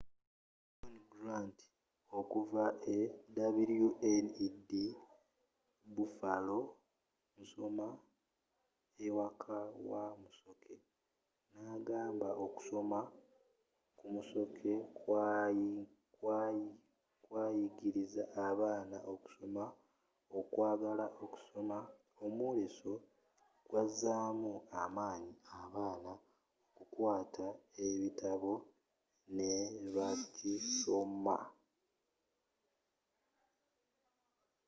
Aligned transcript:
john 0.77 0.95
grant 1.13 1.57
okuva 2.19 2.65
e 2.97 2.97
wned 3.35 4.69
buffalo 5.95 6.59
nsoma 7.39 7.87
ewaka 9.05 9.57
wa 9.91 10.03
musoke 10.21 10.73
na’agamba 11.53 12.29
okusoma 12.45 12.99
ku 13.97 14.05
musoke 14.13 14.71
kwayigiriza 17.25 18.23
abaana 18.47 18.97
okusoma, 19.13 19.63
okwagala 20.39 21.05
okusoma— 21.23 21.77
[omwoleso] 22.25 22.93
gwazzaamu 23.69 24.53
amanyi 24.83 25.33
abaana 25.61 26.13
okukwata 26.79 27.47
ekitabo 27.85 28.53
ne 29.35 29.51
bakisoma. 29.95 31.37